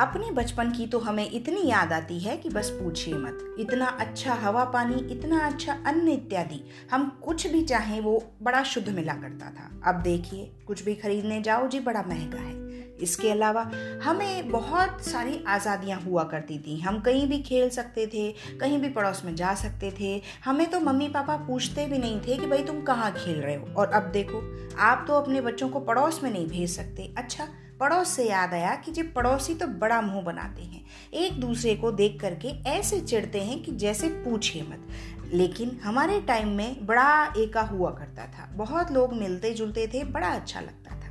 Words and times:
अपने 0.00 0.30
बचपन 0.30 0.70
की 0.70 0.86
तो 0.86 0.98
हमें 0.98 1.30
इतनी 1.30 1.68
याद 1.68 1.92
आती 1.92 2.18
है 2.18 2.36
कि 2.36 2.48
बस 2.48 2.70
पूछिए 2.70 3.14
मत। 3.14 3.56
इतना 3.60 3.86
अच्छा 3.86 4.34
हवा 4.34 4.64
पानी, 4.64 4.94
इतना 5.12 5.40
अच्छा 5.46 5.72
अन्न 5.86 6.08
इत्यादि, 6.08 6.62
हम 6.92 7.20
कुछ 7.24 7.46
भी 7.46 7.62
चाहें 7.62 8.00
वो 8.00 8.22
बड़ा 8.42 8.62
शुद्ध 8.62 8.88
मिला 8.88 9.14
करता 9.14 9.50
था। 9.50 9.70
अब 9.90 10.02
देखिए, 10.02 10.50
कुछ 10.66 10.84
भी 10.84 10.94
खरीदने 10.94 11.40
जाओ 11.42 11.68
जी, 11.68 11.80
बड़ा 11.80 12.02
महँगा 12.02 12.38
है। 12.38 12.58
इसके 12.96 13.30
अलावा 13.30 13.70
हमें 14.02 14.50
बहुत 14.50 15.00
सारी 15.00 15.44
आज़ादियाँ 15.48 16.00
हुआ 16.00 16.24
करती 16.24 16.58
थी। 16.58 16.80
हम 16.80 17.00
कहीं 17.00 17.26
भी 17.28 17.38
खेल 17.38 17.68
सकते 17.70 18.06
थे, 18.06 18.28
कहीं 18.58 18.78
भी 18.78 18.88
पड़ोस 18.88 19.22
में 19.24 19.34
जा 19.34 19.54
सकते 19.54 19.94
थे। 20.00 20.20
हमें 20.44 20.70
तो 20.70 20.80
मम्मी 20.80 21.08
पापा 21.08 21.36
पूछते 21.36 21.86
भी 21.86 21.98
नहीं 21.98 22.20
थे 22.20 22.36
कि 22.36 22.46
भाई 22.46 22.62
तुम 22.62 22.82
कहाँ 22.82 23.12
खेल 23.12 23.40
रहे 23.40 23.54
हो? 23.56 23.66
और 23.76 23.90
अब 23.90 24.02
देखो, 24.02 24.42
आप 24.78 25.04
तो 25.08 25.14
अपने 25.14 25.40
बच्चों 25.40 25.68
को 25.68 25.80
पड़ोस 25.80 26.22
में 26.22 26.30
नहीं 26.30 26.46
भेज 26.46 26.70
सकते। 26.70 27.14
अच्छा 27.18 27.48
पड़ोस 27.80 28.08
से 28.08 28.28
याद 28.28 28.54
आया 28.54 28.74
कि 28.74 28.92
जब 28.92 29.14
पड़ोसी 29.14 29.54
तो 29.54 29.66
बड़ा 29.66 30.00
मुँह 30.00 30.22
बनाते 30.22 30.62
हैं। 30.62 30.84
एक 31.14 31.40
दूसरे 31.40 31.74
को 31.74 31.92
देख 31.92 32.20
करके 32.20 32.48
ऐसे 32.48 33.00
चिढ़ते 33.00 33.40
हैं 33.40 33.62
कि 33.62 33.72
जैसे 33.72 34.08
पूछिए 34.08 34.62
मत। 34.62 34.88
लेकिन 35.34 35.80
हमारे 35.84 36.20
टाइम 36.20 36.48
में 36.48 36.86
बड़ा 36.86 37.34
एका 37.36 37.62
हुआ 37.62 37.90
करता 37.90 38.26
था। 38.26 38.50
बहुत 38.52 38.92
लोग 38.92 39.12
मिलते 39.12 39.54
जुलते 39.54 39.86
थे, 39.86 40.04
बड़ा 40.04 40.28
अच्छा 40.28 40.60
लगता 40.60 40.90
था। 40.90 41.10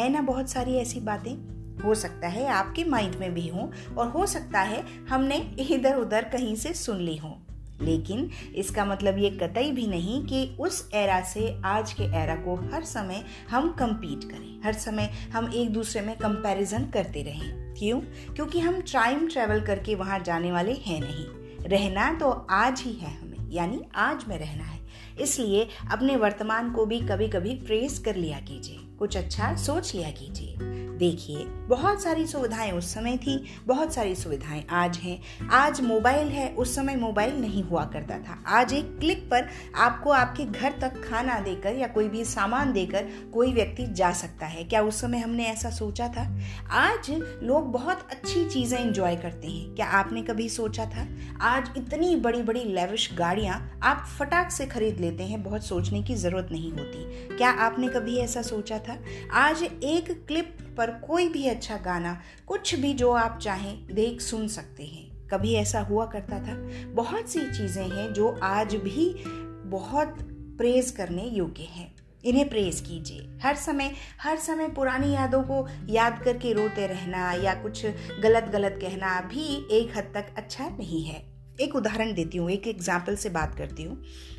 है 0.00 0.08
ना 0.08 0.20
बहुत 0.20 0.50
सारी 0.50 0.76
ऐसी 0.76 1.00
बातें? 1.00 1.58
हो 1.84 1.94
सकता 1.94 2.28
है 2.28 2.46
आपके 2.48 2.84
माइंड 2.84 3.14
में 3.14 3.34
भी 3.34 3.48
हो 3.48 3.72
और 3.98 4.08
हो 4.08 4.26
सकता 4.26 4.60
है 4.60 5.06
हमने 5.10 5.36
इधर 5.70 5.96
उधर 5.96 6.24
कहीं 6.24 6.56
से 6.56 6.74
सुन 6.74 6.96
ली 6.96 7.16
हो। 7.16 7.42
लेकिन 7.82 8.30
इसका 8.54 8.84
मतलब 8.84 9.18
ये 9.18 9.30
कतई 9.30 9.70
भी 9.70 9.86
नहीं 9.86 10.26
कि 10.26 10.56
उस 10.60 10.90
एरा 10.94 11.20
से 11.20 11.60
आज 11.64 11.92
के 11.92 12.02
एरा 12.02 12.34
को 12.34 12.70
हर 12.74 12.84
समय 12.84 13.24
हम 13.50 13.72
कंपीट 13.72 14.24
करें। 14.24 14.64
हर 14.64 14.72
समय 14.72 15.02
हम 15.32 15.52
एक 15.54 15.70
दूसरे 15.70 16.00
में 16.00 16.16
कंपैरिजन 16.16 16.84
करते 16.84 17.22
रहें। 17.22 17.74
क्यों? 17.78 18.00
क्योंकि 18.34 18.60
हम 18.60 18.80
टाइम 18.80 19.28
ट्रेवल 19.28 19.60
करके 19.60 19.94
वहाँ 19.94 20.20
जाने 20.20 20.52
वाले 20.52 20.72
हैं 20.72 21.00
नहीं। 21.00 21.26
रहना 21.68 22.12
तो 22.12 22.30
आज 22.50 22.80
ही 22.80 22.92
है 22.92 23.20
हमें, 23.20 23.50
यानी 23.52 23.82
आज 23.94 24.24
में 24.28 24.38
रहना 24.38 24.64
है। 24.64 24.78
इसलिए 25.20 25.68
अपने 25.92 26.16
वर्तमान 26.16 26.70
को 26.70 26.86
भी 26.86 27.00
कभी 27.00 27.28
कभी 27.28 27.54
ट्रेस 27.54 27.98
कर 27.98 28.16
लिया 28.16 28.40
कीजिए। 28.40 28.78
कुछ 28.98 29.16
अच्छा 29.16 29.56
सोच 29.56 29.94
लिया 29.94 30.10
कीजिए। 30.10 30.56
देखिए, 30.98 31.44
बहुत 31.44 32.02
सारी 32.02 32.26
सुविधाएँ 32.26 32.72
उस 32.72 32.94
समय 32.94 33.16
थी, 33.16 33.44
बहुत 33.66 33.94
सारी 33.94 34.14
सुविधाएँ 34.14 34.66
आज 34.70 34.96
हैं। 34.96 35.48
आज 35.48 35.80
मोबाइल 35.80 36.28
है, 36.28 36.54
उस 36.54 36.74
समय 36.74 36.96
मोबाइल 36.96 37.40
नहीं 37.40 37.62
हुआ 37.62 37.84
करता 37.84 38.18
था। 38.18 38.42
आज 38.46 38.72
एक 38.72 38.98
क्लिक 38.98 39.30
पर 39.30 39.48
आपको 39.76 40.10
आपके 40.10 40.44
घर 40.44 40.74
तक 40.80 41.08
खाना 41.10 41.38
देकर 41.40 41.74
या 41.74 41.86
कोई 41.86 42.08
भी 42.08 42.24
सामान 42.24 42.72
देकर 42.72 43.08
कोई 43.34 43.52
व्यक्ति 43.52 43.86
जा 43.86 44.12
सकता 44.12 44.46
है। 44.46 44.64
क्या 44.64 44.82
उस 44.82 45.00
समय 45.00 45.18
हमने 45.18 45.46
ऐसा 45.46 45.70
सोचा 45.70 46.08
था? 46.08 46.38
आज 46.70 47.10
लोग 47.42 47.72
बहुत 47.72 48.08
अच्छी 48.10 48.44
चीज़ें 48.48 48.78
इंजॉय 48.78 49.16
करते 49.16 49.48
हैं। 49.48 49.74
क्या 49.74 49.86
आपने 49.86 50.22
कभी 50.22 50.48
सोचा 50.48 50.84
था? 50.84 51.06
आज 51.40 51.70
इतनी 51.76 52.16
बड़ी 52.16 52.42
बड़ी 52.42 52.64
लेविश 52.64 53.10
गाड़ियाँ 53.14 53.80
आप 53.82 54.06
फटाक 54.18 54.50
से 54.50 54.66
खरीद 54.66 55.00
लेते 55.00 55.24
हैं, 55.24 55.42
बहुत 55.42 55.64
सोचने 55.64 56.02
की 56.02 56.14
ज़रूरत 56.14 56.48
नहीं 56.52 56.72
होती। 56.72 57.28
क्या 57.36 57.50
आपने 57.50 57.88
कभी 57.88 58.16
ऐसा 58.16 58.42
सोचा 58.42 58.78
था? 58.78 58.98
आज 59.32 59.62
एक 59.62 60.24
क्लिप 60.26 60.56
पर 60.78 60.90
कोई 60.90 61.28
भी 61.28 61.46
अच्छा 61.46 61.76
गाना, 61.76 62.20
कुछ 62.46 62.74
भी 62.74 62.94
जो 62.94 63.12
आप 63.12 63.38
चाहें, 63.38 63.94
देख 63.94 64.20
सुन 64.20 64.48
सकते 64.48 64.82
हैं। 64.82 65.28
कभी 65.28 65.54
ऐसा 65.54 65.80
हुआ 65.80 66.06
करता 66.06 66.38
था? 66.38 66.54
बहुत 66.94 67.28
सी 67.28 67.40
चीज़ें 67.40 67.88
हैं 67.88 68.12
जो 68.12 68.40
आज 68.42 68.74
भी 68.74 69.24
बहुत 69.70 70.16
प्रेज 70.58 70.90
करने 70.90 71.28
योग्य 71.28 71.62
हैं। 71.62 71.94
इन्हें 72.24 72.48
प्रेज 72.48 72.80
कीजिए। 72.80 73.38
हर 73.42 73.56
समय 73.56 73.94
हर 74.22 74.36
समय 74.36 74.68
पुरानी 74.68 75.12
यादों 75.14 75.42
को 75.42 75.66
याद 75.88 76.22
करके 76.24 76.52
रोते 76.52 76.86
रहना 76.86 77.32
या 77.32 77.54
कुछ 77.54 77.86
गलत 78.22 78.44
गलत 78.44 78.78
कहना 78.82 79.20
भी 79.20 79.68
एक 79.70 79.96
हद 79.96 80.10
तक 80.14 80.34
अच्छा 80.36 80.68
नहीं 80.68 81.04
है। 81.04 81.37
एक 81.60 81.74
उदाहरण 81.76 82.12
देती 82.14 82.38
हूँ, 82.38 82.50
एक 82.50 82.66
एग्ज़ाम्पल 82.66 83.16
से 83.16 83.30
बात 83.30 83.54
करती 83.54 83.82
हूँ। 83.82 83.96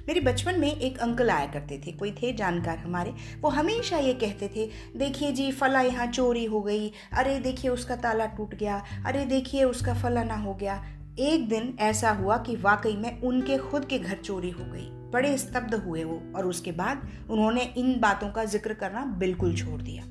मेरे 0.08 0.20
बचपन 0.22 0.60
में 0.60 0.72
एक 0.72 0.98
अंकल 0.98 1.30
आया 1.30 1.46
करते 1.46 1.78
थे, 1.78 1.92
कोई 1.92 2.12
थे 2.14 2.32
जानकार 2.34 2.78
हमारे, 2.78 3.14
वो 3.42 3.50
हमेशा 3.50 3.98
ये 3.98 4.14
कहते 4.16 4.50
थे, 4.56 4.70
देखिए 4.98 5.32
जी, 5.32 5.52
फला 5.52 5.82
यहाँ 5.82 6.08
चोरी 6.08 6.46
हो 6.46 6.62
गई, 6.62 6.92
अरे 7.14 7.40
देखिए 7.40 7.72
उसका 7.72 7.96
ताला 7.98 8.26
टूट 8.28 8.56
गया, 8.56 8.84
अरे 9.06 9.26
देखिए 9.26 9.64
उसका 9.64 9.94
फलाना 9.94 10.36
हो 10.36 10.54
गया। 10.54 10.84
एक 11.20 11.48
दिन 11.50 11.74
ऐसा 11.80 12.10
हुआ 12.12 12.38
कि 12.38 12.56
वाकई 12.56 12.96
में 12.96 13.22
उनके 13.22 13.58
खुद 13.60 13.86
के 13.86 14.00
घर 14.00 14.18
चोरी 14.18 14.50
हो 14.50 14.66
गई, 14.66 14.90
बड़े 15.12 15.38
स्तब्ध 15.38 15.74
हुए 15.76 16.04
वो, 16.04 16.22
और 16.36 16.46
उसके 16.46 16.72
बाद 16.74 17.08
उन्होंने 17.30 17.64
इन 17.78 18.00
बातों 18.00 18.30
का 18.30 18.46
ज़िक्र 18.46 18.74
करना 18.74 19.04
बिल्कुल 19.20 19.56
छोड़ 19.56 19.82
दिया। 19.82 20.04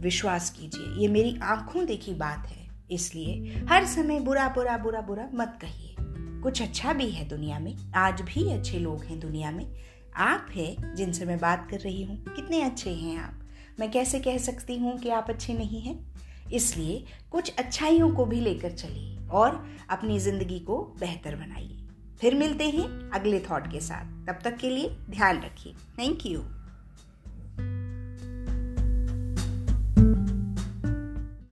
विश्वास 0.00 0.50
कीजिए, 0.50 0.94
ये 1.00 1.08
मेरी 1.08 1.38
आँखों 1.44 1.84
देखी 1.86 2.14
बात 2.14 2.46
है, 2.46 2.64
इसलिए 2.90 3.64
हर 3.68 3.86
समय 3.86 4.20
बुरा 4.20 4.48
बुरा 4.48 4.76
बुरा 4.78 5.00
बुरा 5.00 5.28
मत 5.34 5.58
कहिए। 5.62 5.94
कुछ 6.42 6.62
अच्छा 6.62 6.92
भी 6.92 7.10
है 7.10 7.28
दुनिया 7.28 7.58
में, 7.58 7.76
आज 7.94 8.20
भी 8.20 8.50
अच्छे 8.50 8.78
लोग 8.78 9.04
हैं 9.04 9.20
दुनिया 9.20 9.50
में। 9.50 9.66
आप 10.16 10.46
हैं 10.54 10.94
जिनसे 10.94 11.24
मैं 11.24 11.38
बात 11.38 11.66
कर 11.70 11.80
रही 11.80 12.02
हूँ, 12.02 12.16
कितने 12.26 12.62
अच्छे 12.62 12.90
हैं 12.90 13.16
आप। 13.18 13.40
मैं 13.80 13.90
कैसे 13.90 14.20
कह 14.20 14.38
सकती 14.38 14.76
हूँ 14.78 14.98
कि 14.98 15.08
आप 15.08 15.26
अच्छे 15.28 15.54
नहीं 15.54 15.80
हैं? 15.80 15.98
इसलिए 16.52 17.04
कुछ 17.30 17.54
अच्छाइयों 17.56 18.10
को 18.10 18.24
भी 18.24 18.40
लेकर 18.40 18.72
चलिए 18.72 19.28
और 19.28 19.64
अपनी 19.90 20.18
ज़िंदगी 20.18 20.58
को 20.60 20.78
बेहतर 21.00 21.36
बनाइए। 21.36 21.78
फिर 22.20 22.34
मिलते 22.34 22.64
हैं 22.64 23.10
अगले 23.10 23.40
थॉट 23.40 23.70
के 23.72 23.80
साथ। 23.80 24.04
तब 24.26 24.38
तक 24.44 24.56
के 24.56 24.70
लिए 24.70 24.96
ध्यान 25.10 25.42
रखिए। 25.42 25.74
Thank 25.98 26.26
you 26.26 26.40